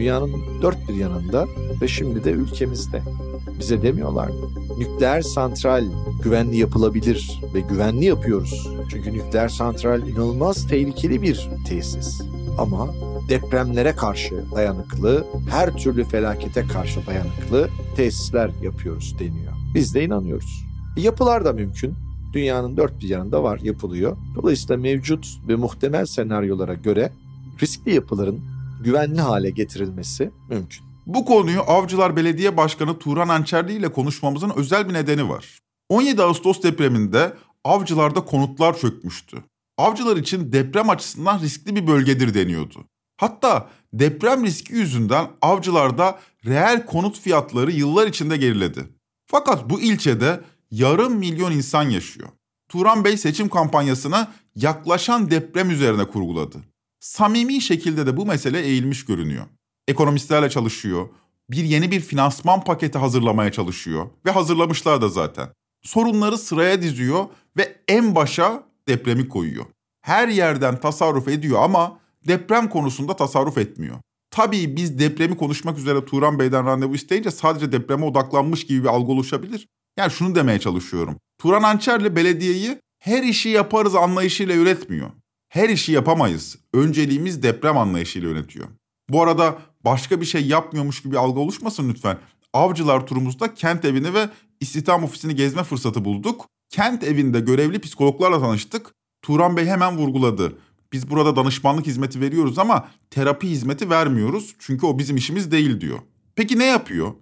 [0.00, 1.46] Dünyanın dört bir yanında
[1.82, 3.02] ve şimdi de ülkemizde.
[3.58, 4.50] Bize demiyorlar mı?
[4.78, 5.84] Nükleer santral
[6.22, 8.68] güvenli yapılabilir ve güvenli yapıyoruz.
[8.90, 12.20] Çünkü nükleer santral inanılmaz tehlikeli bir tesis.
[12.58, 12.90] Ama
[13.28, 19.52] depremlere karşı dayanıklı, her türlü felakete karşı dayanıklı tesisler yapıyoruz deniyor.
[19.74, 20.64] Biz de inanıyoruz.
[20.96, 21.94] Yapılar da mümkün.
[22.32, 24.16] Dünyanın dört bir yanında var, yapılıyor.
[24.36, 27.12] Dolayısıyla mevcut ve muhtemel senaryolara göre
[27.62, 28.40] riskli yapıların
[28.80, 30.86] güvenli hale getirilmesi mümkün.
[31.06, 35.58] Bu konuyu Avcılar Belediye Başkanı Turan Ançerli ile konuşmamızın özel bir nedeni var.
[35.88, 37.32] 17 Ağustos depreminde
[37.64, 39.44] Avcılar'da konutlar çökmüştü.
[39.78, 42.84] Avcılar için deprem açısından riskli bir bölgedir deniyordu.
[43.16, 48.86] Hatta deprem riski yüzünden avcılarda reel konut fiyatları yıllar içinde geriledi.
[49.26, 50.40] Fakat bu ilçede
[50.70, 52.28] yarım milyon insan yaşıyor.
[52.68, 56.58] Turan Bey seçim kampanyasını yaklaşan deprem üzerine kurguladı.
[57.00, 59.44] Samimi şekilde de bu mesele eğilmiş görünüyor.
[59.88, 61.08] Ekonomistlerle çalışıyor,
[61.50, 65.48] bir yeni bir finansman paketi hazırlamaya çalışıyor ve hazırlamışlar da zaten.
[65.82, 67.24] Sorunları sıraya diziyor
[67.56, 69.66] ve en başa depremi koyuyor.
[70.02, 73.96] Her yerden tasarruf ediyor ama deprem konusunda tasarruf etmiyor.
[74.30, 79.12] Tabii biz depremi konuşmak üzere Turan Bey'den randevu isteyince sadece depreme odaklanmış gibi bir algı
[79.12, 79.68] oluşabilir.
[79.98, 81.16] Yani şunu demeye çalışıyorum.
[81.38, 85.10] Turan Ançerli belediyeyi her işi yaparız anlayışıyla üretmiyor.
[85.50, 86.58] Her işi yapamayız.
[86.72, 88.68] Önceliğimiz deprem anlayışıyla yönetiyor.
[89.08, 92.18] Bu arada başka bir şey yapmıyormuş gibi algı oluşmasın lütfen.
[92.52, 94.28] Avcılar turumuzda kent evini ve
[94.60, 96.46] istihdam ofisini gezme fırsatı bulduk.
[96.68, 98.94] Kent evinde görevli psikologlarla tanıştık.
[99.22, 100.58] Turan Bey hemen vurguladı.
[100.92, 104.54] Biz burada danışmanlık hizmeti veriyoruz ama terapi hizmeti vermiyoruz.
[104.58, 105.98] Çünkü o bizim işimiz değil diyor.
[106.36, 107.12] Peki ne yapıyor?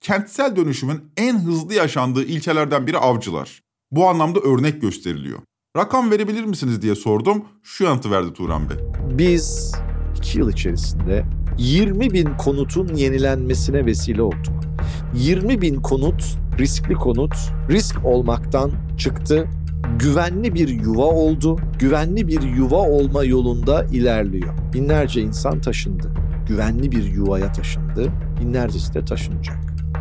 [0.00, 3.62] Kentsel dönüşümün en hızlı yaşandığı ilçelerden biri Avcılar.
[3.90, 5.38] Bu anlamda örnek gösteriliyor.
[5.76, 7.44] Rakam verebilir misiniz diye sordum.
[7.62, 8.76] Şu yanıtı verdi Turan Bey.
[9.18, 9.74] Biz
[10.16, 11.24] 2 yıl içerisinde
[11.58, 14.54] 20 bin konutun yenilenmesine vesile olduk.
[15.14, 17.34] 20 bin konut, riskli konut,
[17.70, 19.48] risk olmaktan çıktı
[19.98, 21.58] güvenli bir yuva oldu.
[21.78, 24.54] Güvenli bir yuva olma yolunda ilerliyor.
[24.72, 26.12] Binlerce insan taşındı.
[26.48, 28.12] Güvenli bir yuvaya taşındı.
[28.40, 29.58] Binlercesi de taşınacak.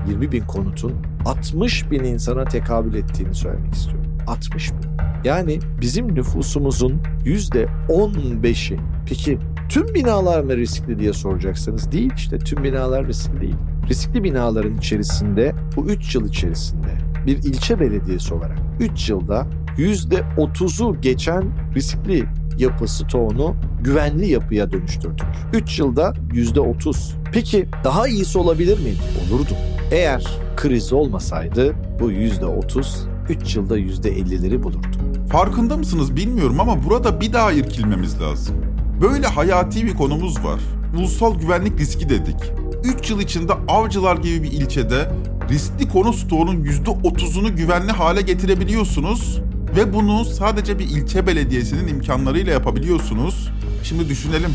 [0.07, 0.93] 20 bin konutun
[1.25, 4.17] 60 bin insana tekabül ettiğini söylemek istiyorum.
[4.27, 5.04] 60 bin.
[5.25, 8.79] Yani bizim nüfusumuzun yüzde 15'i.
[9.05, 9.37] Peki
[9.69, 11.91] tüm binalar mı riskli diye soracaksınız.
[11.91, 13.55] Değil işte tüm binalar riskli değil.
[13.89, 16.87] Riskli binaların içerisinde bu 3 yıl içerisinde
[17.25, 21.43] bir ilçe belediyesi olarak 3 yılda %30'u geçen
[21.75, 22.25] riskli
[22.57, 25.25] yapı stoğunu güvenli yapıya dönüştürdük.
[25.53, 27.13] 3 yılda %30.
[27.33, 28.99] Peki daha iyisi olabilir miydi?
[29.27, 29.51] Olurdu.
[29.91, 34.94] Eğer kriz olmasaydı bu %30 3 yılda %50'leri bulurdu.
[35.31, 38.55] Farkında mısınız bilmiyorum ama burada bir daha irkilmemiz lazım.
[39.01, 40.59] Böyle hayati bir konumuz var.
[40.97, 42.35] Ulusal güvenlik riski dedik.
[42.83, 45.11] 3 yıl içinde Avcılar gibi bir ilçede
[45.49, 49.41] riskli konu stoğunun %30'unu güvenli hale getirebiliyorsunuz
[49.75, 53.51] ve bunu sadece bir ilçe belediyesinin imkanlarıyla yapabiliyorsunuz.
[53.83, 54.51] Şimdi düşünelim.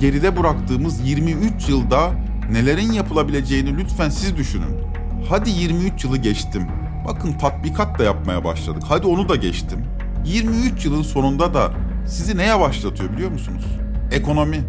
[0.00, 2.10] Geride bıraktığımız 23 yılda
[2.52, 4.76] nelerin yapılabileceğini lütfen siz düşünün.
[5.28, 6.66] Hadi 23 yılı geçtim.
[7.08, 8.82] Bakın tatbikat da yapmaya başladık.
[8.88, 9.84] Hadi onu da geçtim.
[10.24, 11.72] 23 yılın sonunda da
[12.06, 13.64] sizi neye başlatıyor biliyor musunuz?
[14.12, 14.64] Ekonomi.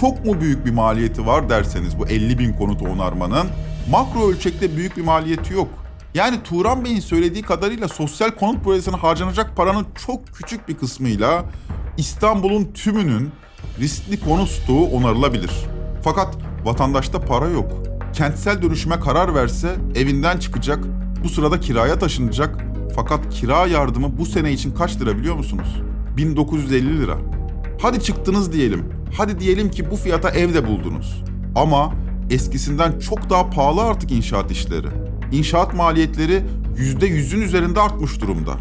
[0.00, 3.46] Çok mu büyük bir maliyeti var derseniz bu 50 bin konut onarmanın
[3.90, 5.68] makro ölçekte büyük bir maliyeti yok.
[6.14, 11.44] Yani Turan Bey'in söylediği kadarıyla sosyal konut projesine harcanacak paranın çok küçük bir kısmıyla
[11.96, 13.30] İstanbul'un tümünün
[13.80, 15.50] riskli konut stoğu onarılabilir.
[16.04, 17.72] Fakat vatandaşta para yok.
[18.12, 20.84] Kentsel dönüşüme karar verse evinden çıkacak,
[21.24, 22.69] bu sırada kiraya taşınacak.
[22.96, 25.82] Fakat kira yardımı bu sene için kaç lira biliyor musunuz?
[26.16, 27.16] 1950 lira.
[27.82, 28.84] Hadi çıktınız diyelim.
[29.16, 31.24] Hadi diyelim ki bu fiyata evde buldunuz.
[31.56, 31.92] Ama
[32.30, 34.86] eskisinden çok daha pahalı artık inşaat işleri.
[35.32, 36.42] İnşaat maliyetleri
[36.76, 38.52] %100'ün üzerinde artmış durumda.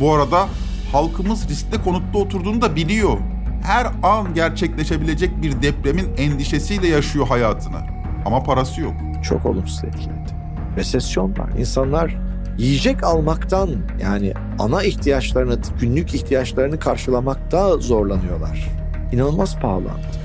[0.00, 0.48] Bu arada
[0.92, 3.18] halkımız riskli konutta oturduğunu da biliyor.
[3.62, 7.78] Her an gerçekleşebilecek bir depremin endişesiyle yaşıyor hayatını.
[8.26, 8.92] Ama parası yok.
[9.28, 10.38] Çok olumsuz etkiledi.
[10.76, 11.50] Resesyon var.
[11.58, 12.27] İnsanlar
[12.58, 13.70] yiyecek almaktan
[14.02, 18.68] yani ana ihtiyaçlarını, günlük ihtiyaçlarını karşılamakta zorlanıyorlar.
[19.12, 20.18] İnanılmaz pahalandı.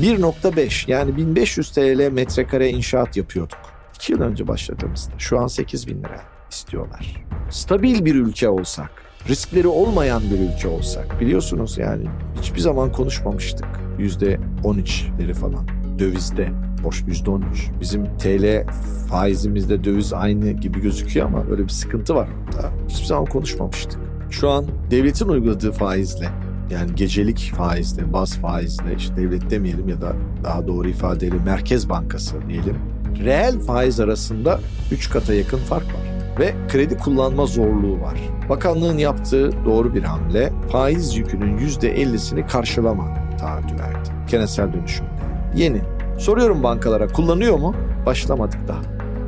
[0.00, 3.58] 1.5 yani 1500 TL metrekare inşaat yapıyorduk.
[3.94, 7.24] 2 yıl önce başladığımızda şu an 8 bin lira istiyorlar.
[7.50, 8.90] Stabil bir ülke olsak,
[9.28, 12.06] riskleri olmayan bir ülke olsak biliyorsunuz yani
[12.40, 13.66] hiçbir zaman konuşmamıştık.
[13.98, 16.48] Yüzde 13'leri falan dövizde
[16.84, 17.70] boş yüzde 13.
[17.80, 18.66] Bizim TL
[19.10, 22.70] faizimizde döviz aynı gibi gözüküyor ama böyle bir sıkıntı var orada.
[22.88, 24.00] Hiçbir zaman konuşmamıştık.
[24.30, 26.28] Şu an devletin uyguladığı faizle
[26.70, 30.12] yani gecelik faizle, baz faizle, işte devlet demeyelim ya da
[30.44, 32.76] daha doğru ifadeyle Merkez Bankası diyelim.
[33.24, 34.60] Reel faiz arasında
[34.92, 38.20] 3 kata yakın fark var ve kredi kullanma zorluğu var.
[38.48, 44.08] Bakanlığın yaptığı doğru bir hamle faiz yükünün %50'sini karşılama taahhüdü verdi.
[44.28, 45.10] Kenetsel dönüşümde.
[45.56, 45.93] Yeni.
[46.18, 47.74] Soruyorum bankalara kullanıyor mu?
[48.06, 48.82] Başlamadık daha.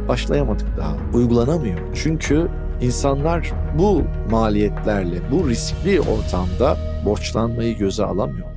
[0.08, 0.96] Başlayamadık daha.
[1.14, 1.78] Uygulanamıyor.
[1.94, 2.48] Çünkü
[2.80, 8.56] insanlar bu maliyetlerle, bu riskli ortamda borçlanmayı göze alamıyorlar.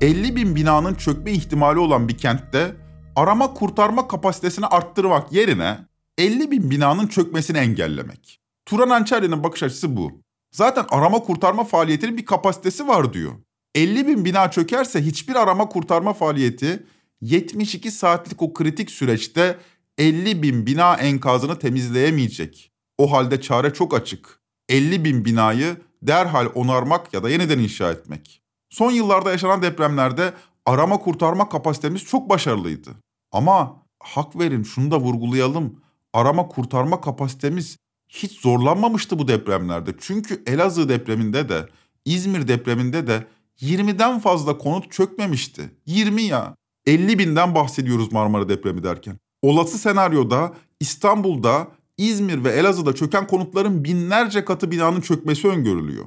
[0.00, 2.72] 50 bin binanın çökme ihtimali olan bir kentte
[3.16, 5.78] arama kurtarma kapasitesini arttırmak yerine
[6.18, 8.40] 50 bin binanın çökmesini engellemek.
[8.66, 10.12] Turan Ançerli'nin bakış açısı bu.
[10.52, 13.32] Zaten arama kurtarma faaliyetinin bir kapasitesi var diyor.
[13.74, 16.82] 50 bin bina çökerse hiçbir arama kurtarma faaliyeti
[17.22, 19.58] 72 saatlik o kritik süreçte
[19.98, 22.72] 50 bin bina enkazını temizleyemeyecek.
[22.98, 24.40] O halde çare çok açık.
[24.68, 28.42] 50 bin binayı derhal onarmak ya da yeniden inşa etmek.
[28.70, 30.32] Son yıllarda yaşanan depremlerde
[30.66, 32.90] arama kurtarma kapasitemiz çok başarılıydı.
[33.32, 35.80] Ama hak verin şunu da vurgulayalım.
[36.12, 37.76] Arama kurtarma kapasitemiz
[38.08, 39.94] hiç zorlanmamıştı bu depremlerde.
[40.00, 41.68] Çünkü Elazığ depreminde de
[42.04, 43.26] İzmir depreminde de
[43.60, 45.70] 20'den fazla konut çökmemişti.
[45.86, 46.54] 20 ya.
[46.86, 49.18] 50 binden bahsediyoruz Marmara depremi derken.
[49.42, 51.68] Olası senaryoda İstanbul'da,
[51.98, 56.04] İzmir ve Elazığ'da çöken konutların binlerce katı binanın çökmesi öngörülüyor.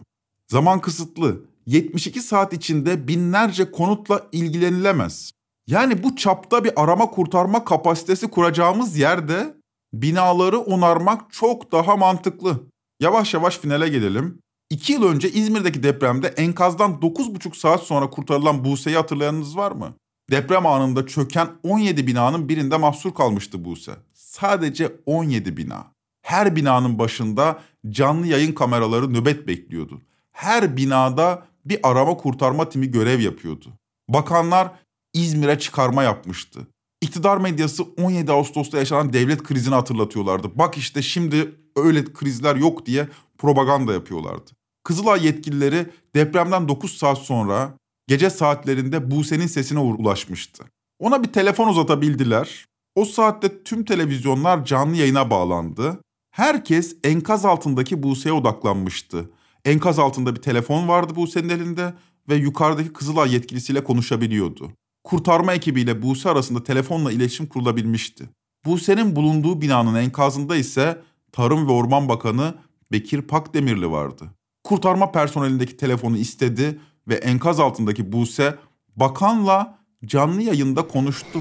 [0.51, 1.41] Zaman kısıtlı.
[1.65, 5.31] 72 saat içinde binlerce konutla ilgilenilemez.
[5.67, 9.55] Yani bu çapta bir arama kurtarma kapasitesi kuracağımız yerde
[9.93, 12.59] binaları onarmak çok daha mantıklı.
[12.99, 14.39] Yavaş yavaş finale gelelim.
[14.69, 19.93] İki yıl önce İzmir'deki depremde enkazdan 9,5 saat sonra kurtarılan Buse'yi hatırlayanınız var mı?
[20.31, 23.91] Deprem anında çöken 17 binanın birinde mahsur kalmıştı Buse.
[24.13, 25.87] Sadece 17 bina.
[26.21, 27.59] Her binanın başında
[27.89, 30.01] canlı yayın kameraları nöbet bekliyordu.
[30.31, 33.73] Her binada bir arama kurtarma timi görev yapıyordu.
[34.09, 34.71] Bakanlar
[35.13, 36.67] İzmir'e çıkarma yapmıştı.
[37.01, 40.51] İktidar medyası 17 Ağustos'ta yaşanan devlet krizini hatırlatıyorlardı.
[40.55, 43.07] Bak işte şimdi öyle krizler yok diye
[43.37, 44.51] propaganda yapıyorlardı.
[44.83, 45.85] Kızılay yetkilileri
[46.15, 47.73] depremden 9 saat sonra
[48.07, 50.63] gece saatlerinde Buse'nin sesine ulaşmıştı.
[50.99, 52.65] Ona bir telefon uzatabildiler.
[52.95, 56.01] O saatte tüm televizyonlar canlı yayına bağlandı.
[56.31, 59.29] Herkes enkaz altındaki Buse'ye odaklanmıştı.
[59.65, 61.93] Enkaz altında bir telefon vardı Buse'nin elinde
[62.29, 64.71] ve yukarıdaki Kızılay yetkilisiyle konuşabiliyordu.
[65.03, 68.29] Kurtarma ekibiyle Buse arasında telefonla iletişim kurulabilmişti.
[68.65, 72.55] Buse'nin bulunduğu binanın enkazında ise Tarım ve Orman Bakanı
[72.91, 74.25] Bekir Pakdemirli vardı.
[74.63, 78.55] Kurtarma personelindeki telefonu istedi ve enkaz altındaki Buse
[78.95, 81.39] bakanla canlı yayında konuştu.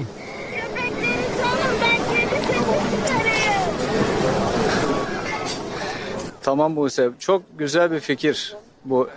[6.43, 8.55] Tamam Buse çok güzel bir fikir.
[8.85, 9.09] Bu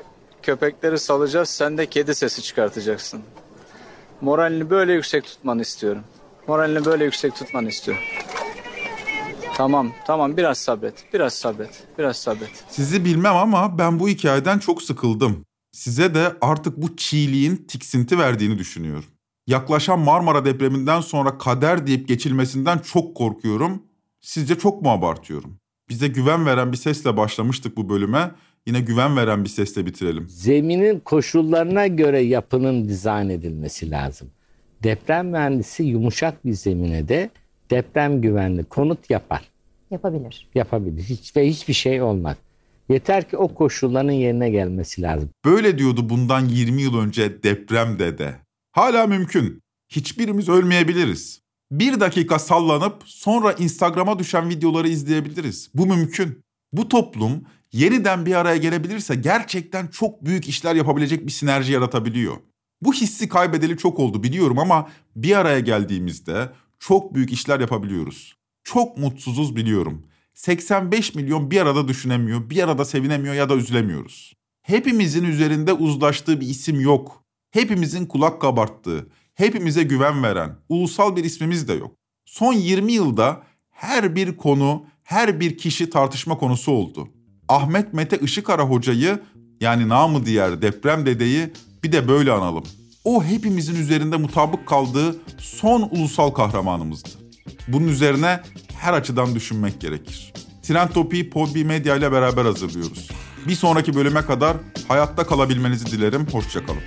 [0.42, 3.20] köpekleri salacağız sen de kedi sesi çıkartacaksın.
[4.20, 6.02] Moralini böyle yüksek tutmanı istiyorum.
[6.46, 8.02] Moralini böyle yüksek tutmanı istiyorum.
[9.56, 11.04] Tamam, tamam biraz sabret.
[11.14, 11.82] Biraz sabret.
[11.98, 12.64] Biraz sabret.
[12.68, 15.44] Sizi bilmem ama ben bu hikayeden çok sıkıldım.
[15.72, 19.10] Size de artık bu çiğliğin tiksinti verdiğini düşünüyorum.
[19.46, 23.82] Yaklaşan Marmara depreminden sonra kader deyip geçilmesinden çok korkuyorum.
[24.20, 25.58] Sizce çok mu abartıyorum?
[25.88, 28.30] Bize güven veren bir sesle başlamıştık bu bölüme.
[28.66, 30.28] Yine güven veren bir sesle bitirelim.
[30.28, 34.30] Zeminin koşullarına göre yapının dizayn edilmesi lazım.
[34.82, 37.30] Deprem mühendisi yumuşak bir zemine de
[37.70, 39.48] deprem güvenli konut yapar.
[39.90, 40.48] Yapabilir.
[40.54, 41.02] Yapabilir.
[41.02, 42.36] Hiç ve hiçbir şey olmaz.
[42.88, 45.30] Yeter ki o koşulların yerine gelmesi lazım.
[45.44, 48.36] Böyle diyordu bundan 20 yıl önce deprem dede.
[48.72, 49.62] Hala mümkün.
[49.88, 51.40] Hiçbirimiz ölmeyebiliriz.
[51.70, 55.70] Bir dakika sallanıp sonra Instagram'a düşen videoları izleyebiliriz.
[55.74, 56.40] Bu mümkün.
[56.72, 62.36] Bu toplum yeniden bir araya gelebilirse gerçekten çok büyük işler yapabilecek bir sinerji yaratabiliyor.
[62.82, 68.34] Bu hissi kaybedeli çok oldu biliyorum ama bir araya geldiğimizde çok büyük işler yapabiliyoruz.
[68.64, 70.06] Çok mutsuzuz biliyorum.
[70.38, 74.32] 85 milyon bir arada düşünemiyor, bir arada sevinemiyor ya da üzülemiyoruz.
[74.62, 77.24] Hepimizin üzerinde uzlaştığı bir isim yok.
[77.50, 81.94] Hepimizin kulak kabarttığı, hepimize güven veren, ulusal bir ismimiz de yok.
[82.24, 87.08] Son 20 yılda her bir konu, her bir kişi tartışma konusu oldu.
[87.48, 89.22] Ahmet Mete Işıkara hocayı
[89.60, 91.52] yani namı diğer deprem dedeyi
[91.84, 92.64] bir de böyle analım.
[93.04, 97.08] O hepimizin üzerinde mutabık kaldığı son ulusal kahramanımızdı.
[97.68, 98.40] Bunun üzerine
[98.78, 100.32] her açıdan düşünmek gerekir.
[100.62, 103.08] Trend Topi'yi Podbi Medya ile beraber hazırlıyoruz.
[103.48, 104.56] Bir sonraki bölüme kadar
[104.88, 106.26] hayatta kalabilmenizi dilerim.
[106.32, 106.82] Hoşçakalın.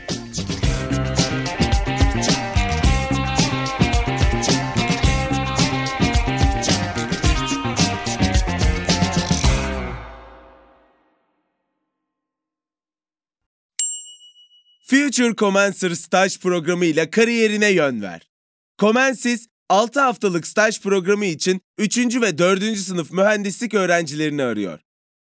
[14.85, 18.29] Future Commencer staj programı ile kariyerine yön ver.
[18.77, 21.97] Comensis 6 haftalık staj programı için 3.
[21.97, 22.78] ve 4.
[22.78, 24.80] sınıf mühendislik öğrencilerini arıyor.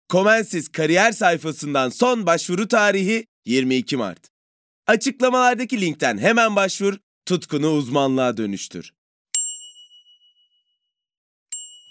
[0.10, 4.30] Comensis kariyer sayfasından son başvuru tarihi 22 Mart.
[4.88, 8.94] Açıklamalardaki linkten hemen başvur, tutkunu uzmanlığa dönüştür.